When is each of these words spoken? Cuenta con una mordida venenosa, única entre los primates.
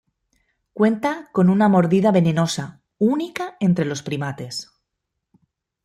Cuenta 0.73 1.29
con 1.31 1.47
una 1.51 1.69
mordida 1.69 2.09
venenosa, 2.11 2.81
única 2.97 3.55
entre 3.59 3.85
los 3.85 4.01
primates. 4.01 4.71